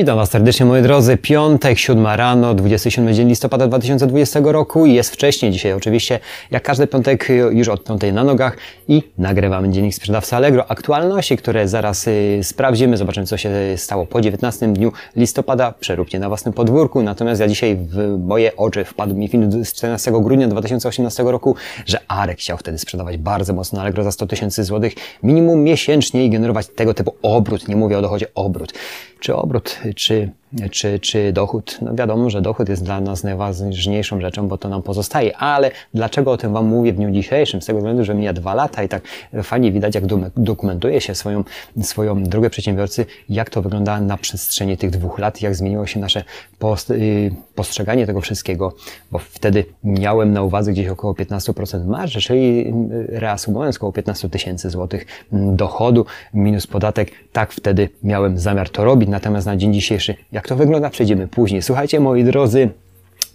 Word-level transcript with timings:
Witam 0.00 0.16
Was 0.16 0.30
serdecznie 0.30 0.66
moi 0.66 0.82
drodzy. 0.82 1.16
Piątek, 1.16 1.78
7 1.78 2.06
rano, 2.06 2.54
27 2.54 3.14
dzień 3.14 3.28
listopada 3.28 3.66
2020 3.66 4.40
roku. 4.44 4.86
Jest 4.86 5.12
wcześniej 5.14 5.52
dzisiaj 5.52 5.72
oczywiście, 5.72 6.20
jak 6.50 6.62
każdy 6.62 6.86
piątek 6.86 7.28
już 7.50 7.68
od 7.68 7.84
5 7.84 8.02
na 8.12 8.24
nogach 8.24 8.56
i 8.88 9.02
nagrywamy 9.18 9.70
dziennik 9.70 9.94
sprzedawcy 9.94 10.36
Allegro. 10.36 10.70
Aktualności, 10.70 11.36
które 11.36 11.68
zaraz 11.68 12.08
y, 12.08 12.40
sprawdzimy, 12.42 12.96
zobaczymy 12.96 13.26
co 13.26 13.36
się 13.36 13.50
stało 13.76 14.06
po 14.06 14.20
19 14.20 14.72
dniu 14.72 14.92
listopada. 15.16 15.72
Przeróbcie 15.80 16.18
na 16.18 16.28
własnym 16.28 16.54
podwórku. 16.54 17.02
Natomiast 17.02 17.40
ja 17.40 17.48
dzisiaj 17.48 17.76
w 17.76 18.18
moje 18.26 18.56
oczy 18.56 18.84
wpadł 18.84 19.14
mi 19.14 19.28
film 19.28 19.64
z 19.64 19.72
14 19.72 20.12
grudnia 20.12 20.48
2018 20.48 21.22
roku, 21.22 21.56
że 21.86 21.98
Arek 22.08 22.38
chciał 22.38 22.58
wtedy 22.58 22.78
sprzedawać 22.78 23.16
bardzo 23.16 23.52
mocno 23.52 23.80
Allegro 23.80 24.04
za 24.04 24.12
100 24.12 24.26
tysięcy 24.26 24.64
złotych 24.64 24.92
minimum 25.22 25.62
miesięcznie 25.62 26.24
i 26.24 26.30
generować 26.30 26.66
tego 26.66 26.94
typu 26.94 27.14
obrót. 27.22 27.68
Nie 27.68 27.76
mówię 27.76 27.98
o 27.98 28.02
dochodzie, 28.02 28.26
obrót. 28.34 28.72
Czy 29.20 29.34
obrót 29.34 29.80
czy, 29.96 30.32
czy, 30.70 30.98
czy 30.98 31.32
dochód. 31.32 31.78
No 31.82 31.94
wiadomo, 31.94 32.30
że 32.30 32.42
dochód 32.42 32.68
jest 32.68 32.84
dla 32.84 33.00
nas 33.00 33.24
najważniejszą 33.24 34.20
rzeczą, 34.20 34.48
bo 34.48 34.58
to 34.58 34.68
nam 34.68 34.82
pozostaje. 34.82 35.36
Ale 35.36 35.70
dlaczego 35.94 36.32
o 36.32 36.36
tym 36.36 36.52
Wam 36.52 36.66
mówię 36.66 36.92
w 36.92 36.96
dniu 36.96 37.10
dzisiejszym? 37.10 37.62
Z 37.62 37.66
tego 37.66 37.78
względu, 37.78 38.04
że 38.04 38.14
mija 38.14 38.32
dwa 38.32 38.54
lata 38.54 38.82
i 38.82 38.88
tak 38.88 39.02
fajnie 39.42 39.72
widać, 39.72 39.94
jak 39.94 40.04
dokumentuje 40.36 41.00
się 41.00 41.14
swoją, 41.14 41.44
swoją 41.82 42.24
drogę 42.24 42.50
przedsiębiorcy, 42.50 43.06
jak 43.28 43.50
to 43.50 43.62
wygląda 43.62 44.00
na 44.00 44.16
przestrzeni 44.16 44.76
tych 44.76 44.90
dwóch 44.90 45.18
lat, 45.18 45.42
jak 45.42 45.54
zmieniło 45.54 45.86
się 45.86 46.00
nasze 46.00 46.24
post, 46.58 46.90
y, 46.90 47.34
postrzeganie 47.54 48.06
tego 48.06 48.20
wszystkiego, 48.20 48.74
bo 49.10 49.18
wtedy 49.18 49.64
miałem 49.84 50.32
na 50.32 50.42
uwadze 50.42 50.72
gdzieś 50.72 50.88
około 50.88 51.14
15% 51.14 51.86
marży, 51.86 52.20
czyli 52.20 52.68
y, 52.68 53.06
reasumując 53.08 53.76
około 53.76 53.92
15 53.92 54.28
tysięcy 54.28 54.70
złotych 54.70 55.06
dochodu 55.32 56.06
minus 56.34 56.66
podatek. 56.66 57.10
Tak 57.32 57.52
wtedy 57.52 57.88
miałem 58.02 58.38
zamiar 58.38 58.70
to 58.70 58.84
robić, 58.84 59.08
natomiast 59.08 59.46
na 59.46 59.56
dzień 59.56 59.74
dzisiejszy, 59.74 60.14
jak 60.32 60.39
to 60.48 60.56
wygląda, 60.56 60.90
przejdziemy 60.90 61.28
później. 61.28 61.62
Słuchajcie, 61.62 62.00
moi 62.00 62.24
drodzy, 62.24 62.68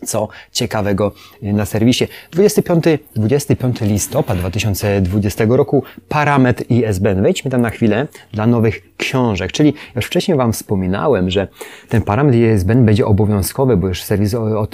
co 0.05 0.27
ciekawego 0.52 1.12
na 1.41 1.66
serwisie. 1.66 2.07
25, 2.32 2.84
25 3.16 3.82
listopad 3.82 4.38
2020 4.38 5.46
roku, 5.49 5.84
parametr 6.10 6.63
ISBN. 6.70 7.21
Wejdźmy 7.21 7.52
tam 7.52 7.62
na 7.62 7.70
chwilę 7.70 8.07
dla 8.34 8.48
nowych 8.48 8.82
książek, 8.98 9.52
czyli 9.52 9.74
już 9.96 10.05
wcześniej 10.05 10.38
Wam 10.38 10.54
wspominałem, 10.54 11.30
że 11.30 11.48
ten 11.90 12.02
parametr 12.02 12.38
ISBN 12.38 12.85
będzie 12.85 13.05
obowiązkowy, 13.05 13.77
bo 13.77 13.87
już 13.87 14.04
serwis 14.04 14.34
o, 14.34 14.60
o, 14.60 14.68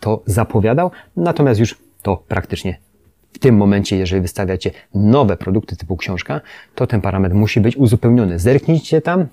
to 0.00 0.22
zapowiadał, 0.26 0.90
natomiast 1.16 1.60
już 1.60 1.78
to 2.02 2.22
praktycznie 2.28 2.78
w 3.32 3.38
tym 3.38 3.56
momencie, 3.56 3.96
jeżeli 3.96 4.22
wystawiacie 4.22 4.70
nowe 4.94 5.36
produkty 5.36 5.76
typu 5.76 5.96
książka, 5.96 6.40
to 6.74 6.86
ten 6.86 7.00
parametr 7.00 7.34
musi 7.34 7.60
być 7.60 7.76
uzupełniony. 7.76 8.38
Zerknijcie 8.38 9.00
tam, 9.00 9.26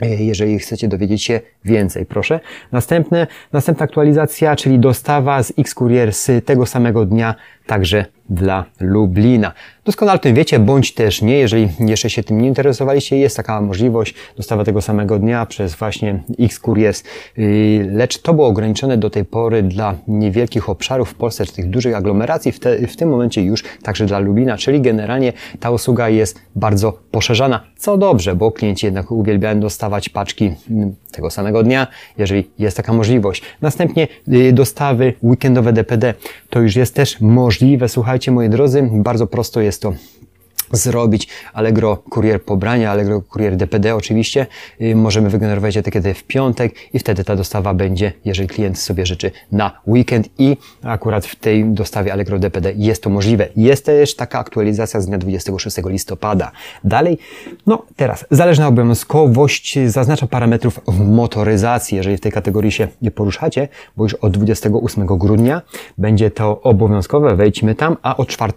jeżeli 0.00 0.58
chcecie 0.58 0.88
dowiedzieć 0.88 1.22
się 1.22 1.40
więcej, 1.64 2.06
proszę. 2.06 2.40
Następne, 2.72 3.26
następna 3.52 3.84
aktualizacja, 3.84 4.56
czyli 4.56 4.78
dostawa 4.78 5.42
z 5.42 5.52
X-Courier 5.58 6.12
z 6.12 6.44
tego 6.44 6.66
samego 6.66 7.06
dnia, 7.06 7.34
także 7.70 8.04
dla 8.30 8.64
Lublina. 8.80 9.52
Doskonale 9.84 10.16
o 10.16 10.18
tym 10.18 10.34
wiecie, 10.34 10.58
bądź 10.58 10.94
też 10.94 11.22
nie, 11.22 11.38
jeżeli 11.38 11.68
jeszcze 11.80 12.10
się 12.10 12.22
tym 12.22 12.40
nie 12.40 12.48
interesowaliście, 12.48 13.16
jest 13.16 13.36
taka 13.36 13.60
możliwość 13.60 14.14
dostawa 14.36 14.64
tego 14.64 14.82
samego 14.82 15.18
dnia 15.18 15.46
przez 15.46 15.74
właśnie 15.74 16.22
X-Couriers, 16.38 17.04
yy, 17.36 17.90
lecz 17.92 18.18
to 18.18 18.34
było 18.34 18.46
ograniczone 18.46 18.96
do 18.96 19.10
tej 19.10 19.24
pory 19.24 19.62
dla 19.62 19.94
niewielkich 20.08 20.68
obszarów 20.68 21.10
w 21.10 21.14
Polsce, 21.14 21.46
czy 21.46 21.52
tych 21.52 21.70
dużych 21.70 21.96
aglomeracji, 21.96 22.52
w, 22.52 22.60
te, 22.60 22.86
w 22.86 22.96
tym 22.96 23.08
momencie 23.08 23.42
już 23.42 23.64
także 23.82 24.06
dla 24.06 24.18
Lublina, 24.18 24.56
czyli 24.56 24.80
generalnie 24.80 25.32
ta 25.60 25.70
usługa 25.70 26.08
jest 26.08 26.40
bardzo 26.56 26.92
poszerzana, 27.10 27.60
co 27.76 27.98
dobrze, 27.98 28.36
bo 28.36 28.52
klienci 28.52 28.86
jednak 28.86 29.10
uwielbiają 29.10 29.60
dostawać 29.60 30.08
paczki 30.08 30.52
mm, 30.70 30.94
tego 31.10 31.30
samego 31.30 31.62
dnia, 31.62 31.86
jeżeli 32.18 32.50
jest 32.58 32.76
taka 32.76 32.92
możliwość. 32.92 33.42
Następnie 33.60 34.08
yy, 34.26 34.52
dostawy 34.52 35.12
weekendowe 35.22 35.72
DPD, 35.72 36.14
to 36.50 36.60
już 36.60 36.76
jest 36.76 36.94
też 36.94 37.20
możliwe, 37.20 37.88
słuchajcie 37.88 38.32
moi 38.32 38.48
drodzy, 38.48 38.88
bardzo 38.92 39.26
prosto 39.26 39.60
jest 39.60 39.82
to 39.82 39.92
zrobić 40.72 41.28
Allegro 41.52 41.96
Kurier 41.96 42.42
Pobrania, 42.42 42.90
Allegro 42.90 43.22
Kurier 43.22 43.56
DPD 43.56 43.96
oczywiście. 43.96 44.46
Y, 44.80 44.96
możemy 44.96 45.30
wygenerować 45.30 45.76
etykietę 45.76 46.14
w 46.14 46.24
piątek 46.24 46.74
i 46.92 46.98
wtedy 46.98 47.24
ta 47.24 47.36
dostawa 47.36 47.74
będzie, 47.74 48.12
jeżeli 48.24 48.48
klient 48.48 48.78
sobie 48.78 49.06
życzy, 49.06 49.30
na 49.52 49.80
weekend 49.86 50.28
i 50.38 50.56
akurat 50.82 51.26
w 51.26 51.36
tej 51.36 51.64
dostawie 51.64 52.12
Allegro 52.12 52.38
DPD 52.38 52.72
jest 52.76 53.02
to 53.02 53.10
możliwe. 53.10 53.48
Jest 53.56 53.84
też 53.84 54.16
taka 54.16 54.38
aktualizacja 54.38 55.00
z 55.00 55.06
dnia 55.06 55.18
26 55.18 55.76
listopada. 55.84 56.50
Dalej, 56.84 57.18
no 57.66 57.82
teraz, 57.96 58.24
zależna 58.30 58.68
obowiązkowość 58.68 59.78
zaznacza 59.86 60.26
parametrów 60.26 60.80
w 60.86 61.08
motoryzacji, 61.08 61.96
jeżeli 61.96 62.16
w 62.16 62.20
tej 62.20 62.32
kategorii 62.32 62.72
się 62.72 62.88
nie 63.02 63.10
poruszacie, 63.10 63.68
bo 63.96 64.04
już 64.04 64.14
od 64.14 64.32
28 64.32 65.06
grudnia 65.06 65.62
będzie 65.98 66.30
to 66.30 66.62
obowiązkowe, 66.62 67.36
wejdźmy 67.36 67.74
tam, 67.74 67.96
a 68.02 68.16
od 68.16 68.28
4 68.28 68.52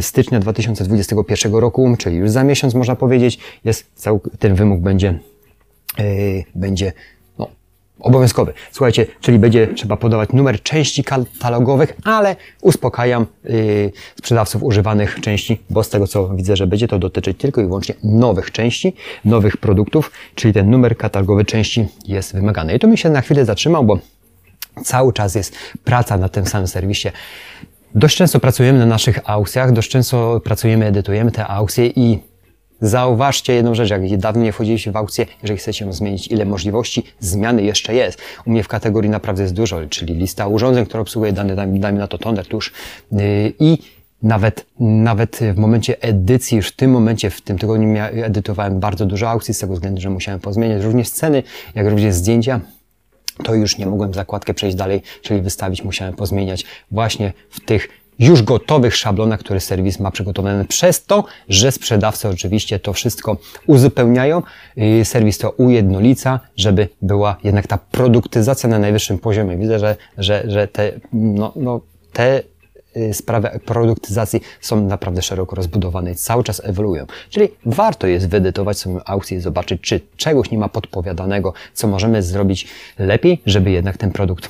stycznia 0.00 0.40
2021 0.40 1.24
2021 1.26 1.60
roku, 1.60 1.96
czyli 1.98 2.16
już 2.16 2.30
za 2.30 2.44
miesiąc 2.44 2.74
można 2.74 2.96
powiedzieć, 2.96 3.38
jest 3.64 3.86
cały, 3.94 4.20
ten 4.38 4.54
wymóg 4.54 4.80
będzie, 4.80 5.18
yy, 5.98 6.44
będzie 6.54 6.92
no, 7.38 7.48
obowiązkowy. 8.00 8.52
Słuchajcie, 8.72 9.06
czyli 9.20 9.38
będzie 9.38 9.66
trzeba 9.66 9.96
podawać 9.96 10.28
numer 10.32 10.62
części 10.62 11.04
katalogowych, 11.04 11.96
ale 12.04 12.36
uspokajam 12.62 13.26
yy, 13.44 13.92
sprzedawców 14.18 14.62
używanych 14.62 15.20
części, 15.20 15.60
bo 15.70 15.82
z 15.82 15.90
tego 15.90 16.06
co 16.06 16.28
widzę, 16.28 16.56
że 16.56 16.66
będzie 16.66 16.88
to 16.88 16.98
dotyczyć 16.98 17.38
tylko 17.38 17.60
i 17.60 17.64
wyłącznie 17.64 17.94
nowych 18.04 18.52
części, 18.52 18.94
nowych 19.24 19.56
produktów, 19.56 20.10
czyli 20.34 20.54
ten 20.54 20.70
numer 20.70 20.96
katalogowy 20.96 21.44
części 21.44 21.86
jest 22.06 22.34
wymagany. 22.34 22.74
I 22.74 22.78
tu 22.78 22.88
mi 22.88 22.98
się 22.98 23.10
na 23.10 23.20
chwilę 23.20 23.44
zatrzymał, 23.44 23.84
bo 23.84 23.98
cały 24.84 25.12
czas 25.12 25.34
jest 25.34 25.56
praca 25.84 26.18
na 26.18 26.28
tym 26.28 26.46
samym 26.46 26.68
serwisie. 26.68 27.08
Dość 27.96 28.16
często 28.16 28.40
pracujemy 28.40 28.78
na 28.78 28.86
naszych 28.86 29.30
aukcjach, 29.30 29.72
dość 29.72 29.90
często 29.90 30.40
pracujemy, 30.44 30.86
edytujemy 30.86 31.32
te 31.32 31.46
aukcje 31.46 31.86
i 31.86 32.18
Zauważcie 32.80 33.52
jedną 33.52 33.74
rzecz, 33.74 33.90
jak 33.90 34.16
dawno 34.16 34.42
nie 34.42 34.52
wchodziliście 34.52 34.92
w 34.92 34.96
aukcję, 34.96 35.26
jeżeli 35.42 35.58
chcecie 35.58 35.84
ją 35.84 35.92
zmienić, 35.92 36.28
ile 36.28 36.44
możliwości 36.44 37.02
zmiany 37.20 37.62
jeszcze 37.62 37.94
jest. 37.94 38.18
U 38.46 38.50
mnie 38.50 38.62
w 38.62 38.68
kategorii 38.68 39.10
naprawdę 39.10 39.42
jest 39.42 39.54
dużo, 39.54 39.86
czyli 39.86 40.14
lista 40.14 40.46
urządzeń, 40.46 40.86
które 40.86 41.00
obsługuje 41.00 41.32
dane, 41.32 41.56
dajmy 41.56 41.98
na 41.98 42.06
to 42.06 42.18
toner, 42.18 42.46
tuż 42.46 42.72
yy, 43.12 43.52
i 43.58 43.78
nawet, 44.22 44.66
nawet 44.80 45.38
w 45.54 45.58
momencie 45.58 46.02
edycji, 46.02 46.56
już 46.56 46.68
w 46.68 46.76
tym 46.76 46.90
momencie, 46.90 47.30
w 47.30 47.40
tym 47.40 47.58
tygodniu 47.58 47.94
edytowałem 48.12 48.80
bardzo 48.80 49.06
dużo 49.06 49.30
aukcji, 49.30 49.54
z 49.54 49.58
tego 49.58 49.74
względu, 49.74 50.00
że 50.00 50.10
musiałem 50.10 50.40
pozmieniać 50.40 50.84
również 50.84 51.08
sceny, 51.08 51.42
jak 51.74 51.86
również 51.86 52.14
zdjęcia, 52.14 52.60
to 53.44 53.54
już 53.54 53.78
nie 53.78 53.86
mogłem 53.86 54.14
zakładkę 54.14 54.54
przejść 54.54 54.76
dalej, 54.76 55.02
czyli 55.22 55.40
wystawić 55.40 55.84
musiałem 55.84 56.14
pozmieniać 56.14 56.64
właśnie 56.90 57.32
w 57.50 57.60
tych 57.60 57.88
już 58.18 58.42
gotowych 58.42 58.96
szablonach, 58.96 59.40
które 59.40 59.60
serwis 59.60 60.00
ma 60.00 60.10
przygotowane 60.10 60.64
przez 60.64 61.04
to, 61.04 61.24
że 61.48 61.72
sprzedawcy 61.72 62.28
oczywiście 62.28 62.78
to 62.78 62.92
wszystko 62.92 63.36
uzupełniają. 63.66 64.42
Serwis 65.04 65.38
to 65.38 65.50
ujednolica, 65.50 66.40
żeby 66.56 66.88
była 67.02 67.36
jednak 67.44 67.66
ta 67.66 67.78
produktyzacja 67.78 68.68
na 68.68 68.78
najwyższym 68.78 69.18
poziomie. 69.18 69.56
Widzę, 69.56 69.78
że, 69.78 69.96
że, 70.18 70.44
że 70.46 70.68
te, 70.68 70.92
no, 71.12 71.52
no, 71.56 71.80
te 72.12 72.42
sprawy 73.12 73.60
produktyzacji 73.64 74.40
są 74.60 74.80
naprawdę 74.84 75.22
szeroko 75.22 75.56
rozbudowane 75.56 76.12
i 76.12 76.14
cały 76.14 76.44
czas 76.44 76.62
ewoluują. 76.64 77.06
Czyli 77.30 77.48
warto 77.66 78.06
jest 78.06 78.28
wyedytować 78.28 78.78
swoją 78.78 79.04
aukcję 79.04 79.38
i 79.38 79.40
zobaczyć, 79.40 79.80
czy 79.80 80.00
czegoś 80.16 80.50
nie 80.50 80.58
ma 80.58 80.68
podpowiadanego, 80.68 81.52
co 81.74 81.88
możemy 81.88 82.22
zrobić 82.22 82.68
lepiej, 82.98 83.42
żeby 83.46 83.70
jednak 83.70 83.96
ten 83.96 84.12
produkt 84.12 84.48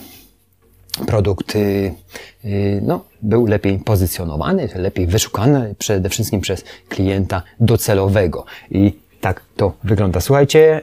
produkt 1.06 1.54
yy, 1.54 2.80
no, 2.82 3.04
był 3.22 3.46
lepiej 3.46 3.78
pozycjonowany, 3.78 4.68
lepiej 4.74 5.06
wyszukany 5.06 5.74
przede 5.78 6.08
wszystkim 6.08 6.40
przez 6.40 6.64
klienta 6.88 7.42
docelowego. 7.60 8.44
I 8.70 8.92
tak 9.20 9.42
to 9.56 9.72
wygląda. 9.84 10.20
Słuchajcie, 10.20 10.80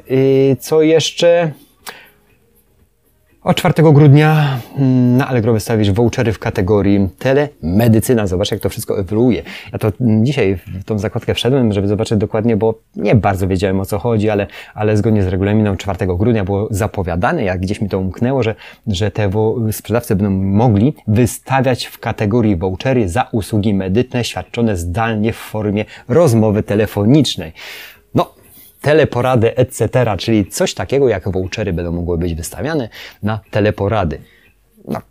co 0.60 0.82
jeszcze? 0.82 1.52
Od 3.44 3.58
4 3.58 3.74
grudnia 3.94 4.60
mm, 4.78 5.18
na 5.18 5.28
Allegro 5.28 5.54
wystawisz 5.54 5.92
vouchery 5.92 6.34
w 6.34 6.40
kategorii 6.40 7.10
telemedycyna. 7.20 8.28
Zobacz, 8.28 8.52
jak 8.52 8.60
to 8.60 8.70
wszystko 8.70 9.00
ewoluuje. 9.00 9.44
Ja 9.74 9.80
to 9.80 9.92
dzisiaj 10.00 10.56
w 10.56 10.84
tą 10.84 11.00
zakładkę 11.00 11.34
wszedłem, 11.34 11.74
żeby 11.74 11.88
zobaczyć 11.88 12.18
dokładnie, 12.18 12.58
bo 12.58 12.80
nie 12.96 13.16
bardzo 13.16 13.48
wiedziałem 13.48 13.80
o 13.80 13.86
co 13.86 14.00
chodzi, 14.00 14.30
ale, 14.30 14.48
ale 14.74 14.98
zgodnie 14.98 15.24
z 15.24 15.28
regulaminem 15.28 15.78
4 15.78 16.08
grudnia 16.08 16.44
było 16.44 16.68
zapowiadane, 16.72 17.44
jak 17.44 17.60
gdzieś 17.60 17.82
mi 17.82 17.90
to 17.90 18.00
umknęło, 18.00 18.44
że, 18.44 18.56
że 18.88 19.12
te 19.12 19.30
sprzedawcy 19.72 20.16
będą 20.16 20.32
mogli 20.32 20.94
wystawiać 21.08 21.86
w 21.86 22.00
kategorii 22.00 22.56
vouchery 22.56 23.10
za 23.10 23.28
usługi 23.32 23.74
medyczne 23.74 24.24
świadczone 24.24 24.78
zdalnie 24.78 25.34
w 25.34 25.38
formie 25.38 25.86
rozmowy 26.08 26.64
telefonicznej 26.64 27.54
teleporady, 28.84 29.56
etc., 29.56 29.88
czyli 30.18 30.46
coś 30.46 30.74
takiego 30.74 31.10
jak 31.10 31.32
vouchery 31.32 31.74
będą 31.74 31.92
mogły 31.92 32.18
być 32.18 32.36
wystawiane 32.36 32.90
na 33.24 33.40
teleporady. 33.52 34.20
No, 34.88 35.02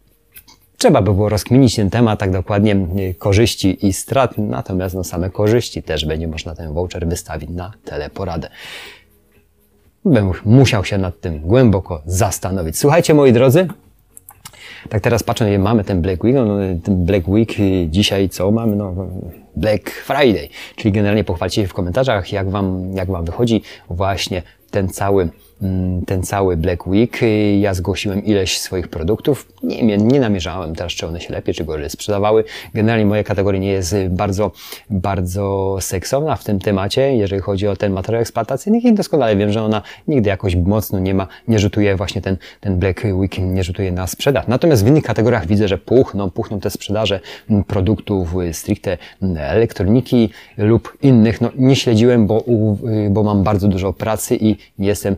trzeba 0.79 1.03
by 1.03 1.15
było 1.15 1.29
rozkminić 1.29 1.77
ten 1.77 1.91
temat, 1.91 2.19
tak 2.19 2.31
dokładnie 2.31 2.77
korzyści 3.19 3.87
i 3.87 3.93
strat, 3.93 4.39
natomiast 4.39 4.95
no, 4.95 5.05
same 5.05 5.31
korzyści 5.31 5.83
też 5.83 6.07
będzie 6.07 6.29
można 6.29 6.55
ten 6.55 6.73
voucher 6.73 7.07
wystawić 7.07 7.51
na 7.51 7.73
teleporadę. 7.85 8.49
bym 10.05 10.33
musiał 10.45 10.85
się 10.85 10.99
nad 10.99 11.21
tym 11.21 11.41
głęboko 11.41 12.03
zastanowić. 12.07 12.79
Słuchajcie, 12.79 13.15
moi 13.15 13.33
drodzy, 13.33 13.69
tak 14.89 15.01
teraz 15.01 15.23
patrzę, 15.23 15.59
mamy 15.59 15.85
ten 15.85 16.03
Black 16.03 16.25
Week, 16.25 16.35
no, 16.35 16.57
ten 16.85 17.05
Black 17.05 17.29
Week 17.29 17.61
y, 17.61 17.87
dzisiaj 17.91 18.29
co 18.29 18.51
mamy? 18.51 18.77
No, 18.77 18.95
Black 19.57 19.91
Friday, 19.91 20.49
czyli 20.77 20.93
generalnie 20.93 21.25
pochwalcie 21.25 21.63
się 21.63 21.69
w 21.69 21.75
komentarzach, 21.75 22.33
jak 22.33 22.51
wam, 22.51 22.93
jak 22.95 23.11
wam 23.11 23.25
wychodzi 23.25 23.63
właśnie 23.91 24.43
ten 24.71 24.89
cały 24.89 25.29
ten 26.07 26.23
cały 26.23 26.57
Black 26.57 26.87
Week. 26.87 27.21
Ja 27.61 27.75
zgłosiłem 27.75 28.25
ileś 28.25 28.61
swoich 28.61 28.89
produktów. 28.89 29.49
Nie, 29.63 29.97
nie 29.97 30.21
namierzałem 30.21 30.75
teraz, 30.75 30.93
czy 30.93 31.07
one 31.07 31.21
się 31.21 31.33
lepiej, 31.33 31.55
czy 31.55 31.65
gorzej 31.65 31.91
sprzedawały. 31.91 32.45
Generalnie 32.75 33.07
moja 33.07 33.25
kategoria 33.25 33.61
nie 33.61 33.73
jest 33.73 33.97
bardzo, 34.11 34.53
bardzo 34.91 35.77
seksowna 35.81 36.37
w 36.37 36.45
tym 36.45 36.59
temacie, 36.59 37.17
jeżeli 37.17 37.43
chodzi 37.43 37.69
o 37.69 37.77
ten 37.77 37.93
materiał 37.93 38.23
eksploatacyjny 38.23 38.79
i 38.79 38.95
doskonale 38.95 39.37
wiem, 39.37 39.53
że 39.53 39.63
ona 39.63 39.83
nigdy 40.09 40.29
jakoś 40.29 40.57
mocno 40.57 40.99
nie 40.99 41.15
ma, 41.15 41.27
nie 41.49 41.59
rzutuje 41.59 41.97
właśnie 41.97 42.23
ten, 42.23 42.37
ten 42.61 42.79
Black 42.79 43.05
Week, 43.05 43.39
nie 43.39 43.65
rzutuje 43.65 43.93
na 43.93 44.07
sprzedaż. 44.07 44.47
Natomiast 44.49 44.85
w 44.85 44.87
innych 44.87 45.05
kategoriach 45.05 45.47
widzę, 45.47 45.69
że 45.69 45.79
puchną, 45.79 46.31
puchną 46.31 46.61
te 46.61 46.71
sprzedaże 46.71 47.21
mm, 47.51 47.65
produktów 47.65 48.35
y, 48.43 48.55
stricte 48.55 48.99
mm, 49.23 49.37
elektroniki 49.37 50.31
lub 50.59 50.99
innych. 51.03 51.41
No 51.41 51.51
nie 51.57 51.77
śledziłem, 51.77 52.27
bo, 52.27 52.45
y, 53.07 53.11
bo 53.11 53.23
mam 53.23 53.43
bardzo 53.43 53.69
dużo 53.69 53.93
pracy 53.93 54.37
i 54.41 54.57
nie 54.79 54.89
jestem 54.89 55.17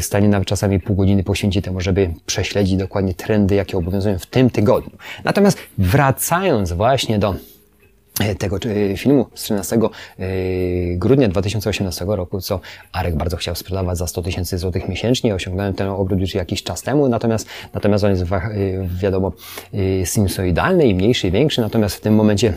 stanie 0.00 0.28
nawet 0.28 0.48
czasami 0.48 0.80
pół 0.80 0.96
godziny 0.96 1.24
poświęcić 1.24 1.64
temu, 1.64 1.80
żeby 1.80 2.10
prześledzić 2.26 2.76
dokładnie 2.76 3.14
trendy, 3.14 3.54
jakie 3.54 3.78
obowiązują 3.78 4.18
w 4.18 4.26
tym 4.26 4.50
tygodniu. 4.50 4.90
Natomiast 5.24 5.58
wracając 5.78 6.72
właśnie 6.72 7.18
do 7.18 7.34
e, 8.20 8.34
tego 8.34 8.56
e, 8.56 8.96
filmu 8.96 9.26
z 9.34 9.42
13 9.42 9.76
e, 9.76 9.80
grudnia 10.96 11.28
2018 11.28 12.04
roku, 12.08 12.40
co 12.40 12.60
Arek 12.92 13.16
bardzo 13.16 13.36
chciał 13.36 13.54
sprzedawać 13.54 13.98
za 13.98 14.06
100 14.06 14.22
tysięcy 14.22 14.58
złotych 14.58 14.88
miesięcznie. 14.88 15.34
Osiągnąłem 15.34 15.74
ten 15.74 15.88
obrót 15.88 16.20
już 16.20 16.34
jakiś 16.34 16.62
czas 16.62 16.82
temu, 16.82 17.08
natomiast, 17.08 17.48
natomiast 17.74 18.04
on 18.04 18.10
jest 18.10 18.24
wiadomo 19.00 19.32
sinusoidalny 20.04 20.86
i 20.86 20.94
mniejszy 20.94 21.28
i 21.28 21.30
większy, 21.30 21.60
natomiast 21.60 21.96
w 21.96 22.00
tym 22.00 22.14
momencie 22.14 22.54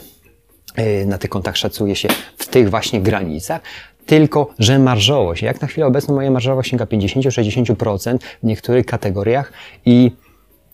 na 1.05 1.17
tych 1.17 1.29
kontach 1.29 1.57
szacuje 1.57 1.95
się 1.95 2.07
w 2.37 2.47
tych 2.47 2.69
właśnie 2.69 3.01
granicach 3.01 3.61
tylko 4.07 4.49
że 4.59 4.79
marżowość. 4.79 5.41
Jak 5.41 5.61
na 5.61 5.67
chwilę 5.67 5.87
obecną 5.87 6.15
moja 6.15 6.31
marżowość 6.31 6.69
sięga 6.69 6.85
50-60% 6.85 8.17
w 8.43 8.45
niektórych 8.45 8.85
kategoriach 8.85 9.53
i 9.85 10.11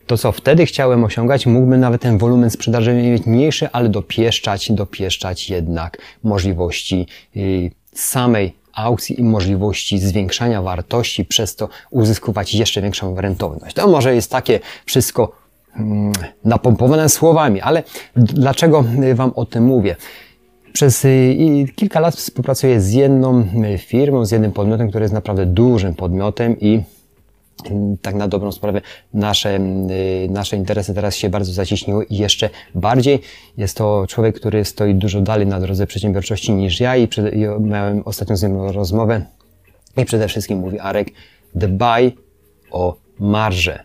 to, 0.08 0.18
co 0.18 0.32
wtedy 0.32 0.66
chciałem 0.66 1.04
osiągać, 1.04 1.46
mógłbym 1.46 1.80
nawet 1.80 2.02
ten 2.02 2.18
wolumen 2.18 2.50
sprzedaży 2.50 2.94
mieć 2.94 3.26
mniejszy, 3.26 3.70
ale 3.72 3.90
dopieszczać, 3.90 4.72
dopieszczać 4.72 5.50
jednak 5.50 5.98
możliwości 6.24 7.08
yy, 7.36 7.72
samej 7.94 8.54
aukcji 8.74 9.20
i 9.20 9.24
możliwości 9.24 10.00
zwiększania 10.00 10.62
wartości, 10.62 11.26
przez 11.26 11.56
to 11.56 11.70
uzyskiwać 11.92 12.56
jeszcze 12.56 12.82
większą 12.82 13.22
rentowność. 13.22 13.76
To 13.76 13.88
może 13.88 14.16
jest 14.16 14.32
takie 14.32 14.60
wszystko 14.86 15.32
mm, 15.76 16.12
napompowane 16.46 17.10
słowami, 17.10 17.62
ale 17.62 17.84
dlaczego 18.16 18.86
Wam 19.16 19.32
o 19.36 19.46
tym 19.46 19.64
mówię? 19.64 19.96
Przez 20.74 21.06
y, 21.06 21.66
kilka 21.76 22.00
lat 22.00 22.16
współpracuję 22.16 22.82
z 22.82 22.94
jedną 22.94 23.48
y, 23.74 23.78
firmą, 23.78 24.26
z 24.26 24.32
jednym 24.32 24.52
podmiotem, 24.52 24.90
który 24.90 25.04
jest 25.04 25.14
naprawdę 25.14 25.46
dużym 25.46 25.96
podmiotem 25.96 26.60
i 26.60 26.82
mm, 27.66 27.98
tak 27.98 28.16
na 28.16 28.28
dobrą 28.28 28.52
sprawę 28.52 28.82
nasze, 29.14 29.56
y, 29.56 30.28
nasze 30.30 30.58
interesy 30.58 30.94
teraz 30.94 31.16
się 31.16 31.30
bardzo 31.30 31.54
zaciśniły 31.54 32.06
i 32.06 32.18
jeszcze 32.18 32.50
bardziej. 32.76 33.22
Jest 33.58 33.78
to 33.78 34.06
człowiek, 34.08 34.40
który 34.40 34.66
stoi 34.66 34.96
dużo 34.96 35.22
dalej 35.22 35.48
na 35.48 35.60
drodze 35.60 35.88
przedsiębiorczości 35.88 36.52
niż 36.52 36.80
ja 36.80 36.96
i, 36.96 37.08
przed, 37.08 37.34
i 37.34 37.40
miałem 37.60 38.02
ostatnio 38.06 38.38
z 38.38 38.44
nim 38.44 38.62
rozmowę 38.62 39.26
i 39.98 40.06
przede 40.06 40.28
wszystkim 40.28 40.58
mówi 40.58 40.80
Arek, 40.80 41.08
dbaj 41.56 42.12
o 42.72 42.96
marżę. 43.20 43.84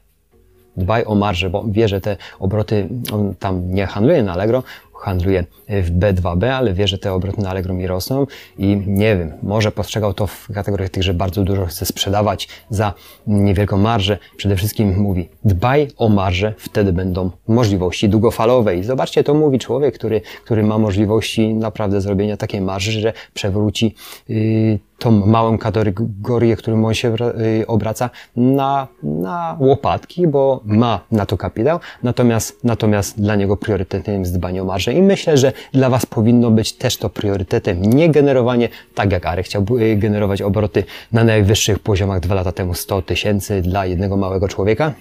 Dbaj 0.76 1.04
o 1.06 1.14
marżę, 1.14 1.50
bo 1.50 1.64
wie, 1.68 1.88
że 1.88 2.00
te 2.00 2.16
obroty, 2.38 2.88
on 3.12 3.34
tam 3.34 3.74
nie 3.74 3.86
handluje 3.86 4.22
na 4.22 4.32
Allegro, 4.32 4.62
handluje 5.00 5.44
w 5.68 5.98
B2B, 5.98 6.46
ale 6.46 6.74
wie, 6.74 6.88
że 6.88 6.98
te 6.98 7.12
obroty 7.12 7.42
na 7.42 7.50
Allegro 7.50 7.74
mi 7.74 7.86
rosną 7.86 8.26
i 8.58 8.82
nie 8.86 9.16
wiem, 9.16 9.32
może 9.42 9.72
postrzegał 9.72 10.14
to 10.14 10.26
w 10.26 10.48
kategoriach 10.54 10.90
tych, 10.90 11.02
że 11.02 11.14
bardzo 11.14 11.44
dużo 11.44 11.66
chce 11.66 11.86
sprzedawać 11.86 12.48
za 12.70 12.94
niewielką 13.26 13.76
marżę. 13.76 14.18
Przede 14.36 14.56
wszystkim 14.56 14.98
mówi, 14.98 15.28
dbaj 15.44 15.88
o 15.96 16.08
marżę, 16.08 16.54
wtedy 16.58 16.92
będą 16.92 17.30
możliwości 17.48 18.08
długofalowe. 18.08 18.76
I 18.76 18.84
zobaczcie, 18.84 19.24
to 19.24 19.34
mówi 19.34 19.58
człowiek, 19.58 19.94
który, 19.94 20.20
który 20.44 20.62
ma 20.62 20.78
możliwości 20.78 21.54
naprawdę 21.54 22.00
zrobienia 22.00 22.36
takiej 22.36 22.60
marży, 22.60 23.00
że 23.00 23.12
przewróci 23.34 23.94
yy, 24.28 24.78
tą 24.98 25.10
małą 25.10 25.58
kategorię, 25.58 26.56
którą 26.56 26.86
on 26.86 26.94
się 26.94 27.14
y, 27.60 27.66
obraca 27.66 28.10
na, 28.36 28.88
na 29.02 29.56
łopatki, 29.60 30.26
bo 30.26 30.60
ma 30.64 31.00
na 31.12 31.26
to 31.26 31.36
kapitał, 31.36 31.80
natomiast, 32.02 32.64
natomiast 32.64 33.20
dla 33.20 33.36
niego 33.36 33.56
priorytetem 33.56 34.20
jest 34.20 34.34
dbanie 34.34 34.62
o 34.62 34.64
marżę 34.64 34.92
i 34.92 35.02
myślę, 35.02 35.38
że 35.38 35.52
dla 35.72 35.90
Was 35.90 36.06
powinno 36.06 36.50
być 36.50 36.72
też 36.72 36.96
to 36.96 37.10
priorytetem, 37.10 37.82
nie 37.82 38.10
generowanie, 38.10 38.68
tak 38.94 39.12
jak 39.12 39.26
Arek 39.26 39.46
chciał 39.46 39.64
y, 39.80 39.96
generować 39.96 40.42
obroty 40.42 40.84
na 41.12 41.24
najwyższych 41.24 41.78
poziomach 41.78 42.20
dwa 42.20 42.34
lata 42.34 42.52
temu 42.52 42.74
100 42.74 43.02
tysięcy 43.02 43.62
dla 43.62 43.86
jednego 43.86 44.16
małego 44.16 44.48
człowieka, 44.48 44.92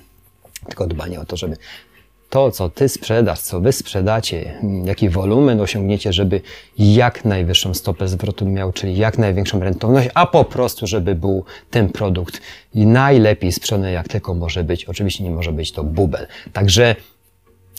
tylko 0.67 0.87
dbanie 0.87 1.19
o 1.19 1.25
to, 1.25 1.37
żeby 1.37 1.57
to, 2.29 2.51
co 2.51 2.69
ty 2.69 2.89
sprzedasz, 2.89 3.39
co 3.39 3.61
wy 3.61 3.71
sprzedacie, 3.71 4.61
jaki 4.85 5.09
wolumen 5.09 5.61
osiągniecie, 5.61 6.13
żeby 6.13 6.41
jak 6.77 7.25
najwyższą 7.25 7.73
stopę 7.73 8.07
zwrotu 8.07 8.45
miał, 8.45 8.73
czyli 8.73 8.97
jak 8.97 9.17
największą 9.17 9.59
rentowność, 9.59 10.09
a 10.13 10.25
po 10.25 10.45
prostu, 10.45 10.87
żeby 10.87 11.15
był 11.15 11.43
ten 11.69 11.89
produkt 11.89 12.41
najlepiej 12.75 13.51
sprzedany, 13.51 13.91
jak 13.91 14.07
tylko 14.07 14.33
może 14.33 14.63
być. 14.63 14.85
Oczywiście 14.85 15.23
nie 15.23 15.31
może 15.31 15.51
być 15.51 15.71
to 15.71 15.83
bubel. 15.83 16.27
Także 16.53 16.95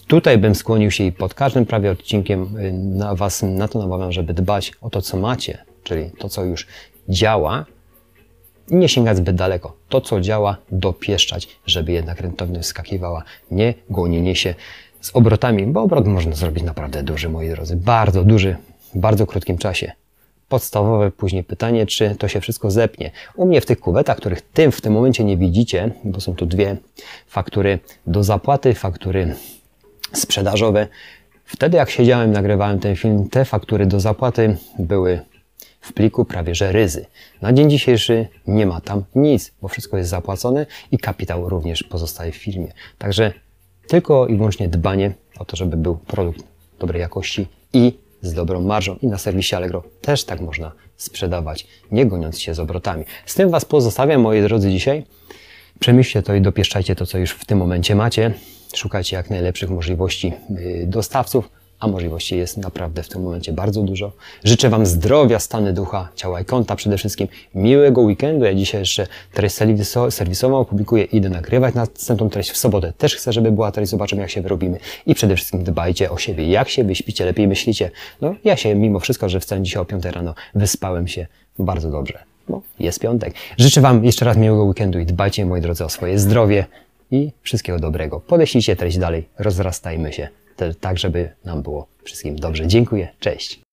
tutaj 0.06 0.38
bym 0.38 0.54
skłonił 0.54 0.90
się 0.90 1.04
i 1.04 1.12
pod 1.12 1.34
każdym 1.34 1.66
prawie 1.66 1.90
odcinkiem 1.90 2.56
y, 2.58 2.72
na 2.72 3.14
was 3.14 3.42
na 3.42 3.68
to 3.68 3.78
namawiam, 3.78 4.12
żeby 4.12 4.34
dbać 4.34 4.72
o 4.80 4.90
to, 4.90 5.02
co 5.02 5.16
macie, 5.16 5.58
czyli 5.82 6.10
to, 6.18 6.28
co 6.28 6.44
już 6.44 6.66
działa, 7.08 7.64
nie 8.70 8.88
sięgać 8.88 9.16
zbyt 9.16 9.36
daleko. 9.36 9.72
To, 9.88 10.00
co 10.00 10.20
działa, 10.20 10.56
dopieszczać, 10.72 11.48
żeby 11.66 11.92
jednak 11.92 12.20
rentowność 12.20 12.68
skakiwała, 12.68 13.22
nie 13.50 13.74
gonienie 13.90 14.36
się 14.36 14.54
z 15.00 15.10
obrotami, 15.14 15.66
bo 15.66 15.82
obrot 15.82 16.06
można 16.06 16.34
zrobić 16.34 16.64
naprawdę 16.64 17.02
duży, 17.02 17.28
moi 17.28 17.48
drodzy, 17.48 17.76
bardzo 17.76 18.24
duży, 18.24 18.56
w 18.94 18.98
bardzo 18.98 19.26
krótkim 19.26 19.58
czasie. 19.58 19.92
Podstawowe 20.48 21.10
później 21.10 21.44
pytanie, 21.44 21.86
czy 21.86 22.14
to 22.18 22.28
się 22.28 22.40
wszystko 22.40 22.70
zepnie. 22.70 23.10
U 23.36 23.46
mnie 23.46 23.60
w 23.60 23.66
tych 23.66 23.80
kuwetach, 23.80 24.16
których 24.16 24.42
tym 24.42 24.72
w 24.72 24.80
tym 24.80 24.92
momencie 24.92 25.24
nie 25.24 25.36
widzicie, 25.36 25.90
bo 26.04 26.20
są 26.20 26.34
tu 26.34 26.46
dwie 26.46 26.76
faktury 27.26 27.78
do 28.06 28.24
zapłaty, 28.24 28.74
faktury 28.74 29.34
sprzedażowe. 30.12 30.86
Wtedy 31.44 31.76
jak 31.76 31.90
siedziałem, 31.90 32.32
nagrywałem 32.32 32.78
ten 32.78 32.96
film, 32.96 33.28
te 33.28 33.44
faktury 33.44 33.86
do 33.86 34.00
zapłaty 34.00 34.56
były 34.78 35.20
w 35.88 35.92
pliku 35.92 36.24
prawie 36.24 36.54
że 36.54 36.72
ryzy. 36.72 37.06
Na 37.42 37.52
dzień 37.52 37.70
dzisiejszy 37.70 38.28
nie 38.46 38.66
ma 38.66 38.80
tam 38.80 39.04
nic, 39.14 39.52
bo 39.62 39.68
wszystko 39.68 39.96
jest 39.98 40.10
zapłacone 40.10 40.66
i 40.92 40.98
kapitał 40.98 41.48
również 41.48 41.82
pozostaje 41.82 42.32
w 42.32 42.36
firmie. 42.36 42.72
Także 42.98 43.32
tylko 43.86 44.26
i 44.26 44.36
wyłącznie 44.36 44.68
dbanie 44.68 45.14
o 45.38 45.44
to, 45.44 45.56
żeby 45.56 45.76
był 45.76 45.96
produkt 45.96 46.44
dobrej 46.78 47.00
jakości 47.00 47.46
i 47.72 47.98
z 48.22 48.34
dobrą 48.34 48.60
marżą. 48.60 48.96
I 49.02 49.06
na 49.06 49.18
serwisie 49.18 49.54
Allegro 49.54 49.82
też 50.00 50.24
tak 50.24 50.40
można 50.40 50.72
sprzedawać, 50.96 51.66
nie 51.90 52.06
goniąc 52.06 52.40
się 52.40 52.54
z 52.54 52.60
obrotami. 52.60 53.04
Z 53.26 53.34
tym 53.34 53.50
Was 53.50 53.64
pozostawiam, 53.64 54.20
moi 54.20 54.42
drodzy, 54.42 54.70
dzisiaj. 54.70 55.04
Przemyślcie 55.80 56.22
to 56.22 56.34
i 56.34 56.40
dopieszczajcie 56.40 56.94
to, 56.96 57.06
co 57.06 57.18
już 57.18 57.30
w 57.30 57.44
tym 57.44 57.58
momencie 57.58 57.94
macie. 57.94 58.34
Szukajcie 58.74 59.16
jak 59.16 59.30
najlepszych 59.30 59.70
możliwości 59.70 60.32
y, 60.50 60.84
dostawców 60.86 61.57
a 61.80 61.88
możliwości 61.88 62.36
jest 62.36 62.56
naprawdę 62.56 63.02
w 63.02 63.08
tym 63.08 63.22
momencie 63.22 63.52
bardzo 63.52 63.82
dużo. 63.82 64.12
Życzę 64.44 64.68
Wam 64.68 64.86
zdrowia, 64.86 65.38
stany 65.38 65.72
ducha, 65.72 66.08
ciała 66.14 66.40
i 66.40 66.44
konta 66.44 66.76
przede 66.76 66.98
wszystkim. 66.98 67.28
Miłego 67.54 68.00
weekendu. 68.00 68.44
Ja 68.44 68.54
dzisiaj 68.54 68.80
jeszcze 68.80 69.06
treść 69.32 69.56
serwisową 70.10 70.58
opublikuję, 70.58 71.04
idę 71.04 71.28
nagrywać 71.28 71.74
następną 71.74 72.30
treść 72.30 72.50
w 72.50 72.56
sobotę. 72.56 72.92
Też 72.98 73.16
chcę, 73.16 73.32
żeby 73.32 73.52
była 73.52 73.72
treść, 73.72 73.90
zobaczymy 73.90 74.22
jak 74.22 74.30
się 74.30 74.42
wyrobimy. 74.42 74.78
I 75.06 75.14
przede 75.14 75.36
wszystkim 75.36 75.64
dbajcie 75.64 76.10
o 76.10 76.18
siebie. 76.18 76.48
Jak 76.48 76.68
się 76.68 76.84
wyśpicie, 76.84 77.24
lepiej 77.24 77.48
myślicie. 77.48 77.90
No, 78.20 78.34
ja 78.44 78.56
się 78.56 78.74
mimo 78.74 79.00
wszystko, 79.00 79.28
że 79.28 79.40
wstałem 79.40 79.64
dzisiaj 79.64 79.82
o 79.82 79.84
5 79.84 80.04
rano, 80.04 80.34
wyspałem 80.54 81.08
się 81.08 81.26
bardzo 81.58 81.90
dobrze. 81.90 82.18
No, 82.48 82.62
jest 82.78 83.00
piątek. 83.00 83.34
Życzę 83.58 83.80
Wam 83.80 84.04
jeszcze 84.04 84.24
raz 84.24 84.36
miłego 84.36 84.64
weekendu 84.64 84.98
i 84.98 85.06
dbajcie, 85.06 85.46
moi 85.46 85.60
drodzy, 85.60 85.84
o 85.84 85.88
swoje 85.88 86.18
zdrowie 86.18 86.66
i 87.10 87.32
wszystkiego 87.42 87.78
dobrego. 87.78 88.20
Podeślijcie 88.20 88.76
treść 88.76 88.98
dalej, 88.98 89.28
rozrastajmy 89.38 90.12
się 90.12 90.28
tak, 90.80 90.98
żeby 90.98 91.30
nam 91.44 91.62
było 91.62 91.86
wszystkim 92.04 92.36
dobrze. 92.36 92.66
Dziękuję, 92.66 93.08
cześć. 93.20 93.67